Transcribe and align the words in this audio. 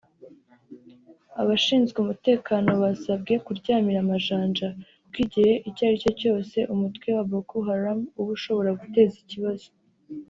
Abashinzwe 1.41 1.97
umutekano 2.01 2.69
basabwe 2.83 3.33
kuryamira 3.45 3.99
amajanja 4.01 4.67
kuko 4.77 5.17
igihe 5.25 5.53
icyo 5.69 5.83
aricyo 5.87 6.11
cyose 6.19 6.57
umutwe 6.73 7.07
wa 7.17 7.23
Boko 7.31 7.55
Haram 7.67 7.99
uba 8.19 8.31
ushobora 8.37 8.71
guteza 8.81 9.15
ikibazo 9.25 9.67